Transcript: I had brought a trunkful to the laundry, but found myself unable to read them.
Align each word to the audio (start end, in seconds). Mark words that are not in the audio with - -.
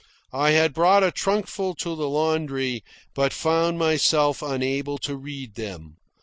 I 0.33 0.49
had 0.49 0.73
brought 0.73 1.03
a 1.03 1.11
trunkful 1.11 1.75
to 1.75 1.95
the 1.95 2.09
laundry, 2.09 2.83
but 3.13 3.33
found 3.33 3.77
myself 3.77 4.41
unable 4.41 4.97
to 4.97 5.15
read 5.15 5.53
them. 5.53 5.97